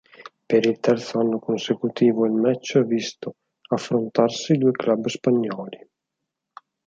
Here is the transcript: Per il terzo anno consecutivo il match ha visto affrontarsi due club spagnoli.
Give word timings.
Per 0.49 0.65
il 0.65 0.79
terzo 0.79 1.19
anno 1.19 1.37
consecutivo 1.37 2.25
il 2.25 2.31
match 2.31 2.77
ha 2.77 2.81
visto 2.81 3.35
affrontarsi 3.67 4.53
due 4.57 4.71
club 4.71 5.05
spagnoli. 5.05 5.77